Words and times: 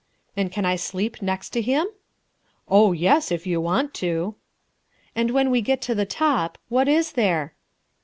"And 0.35 0.51
can 0.51 0.65
I 0.65 0.77
sleep 0.77 1.21
next 1.21 1.51
to 1.51 1.61
him?" 1.61 1.85
"Oh, 2.67 2.91
yes, 2.91 3.31
if 3.31 3.45
you 3.45 3.61
want 3.61 3.93
to." 4.01 4.33
"And 5.15 5.29
when 5.29 5.51
we 5.51 5.61
get 5.61 5.79
to 5.83 5.93
the 5.93 6.07
top, 6.07 6.57
what 6.69 6.87
is 6.87 7.11
there?" 7.11 7.53